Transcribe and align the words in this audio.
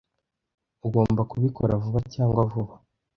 Ugomba 0.85 1.21
kubikora 1.31 1.81
vuba 1.83 1.99
cyangwa 2.13 2.41
vuba. 2.51 2.73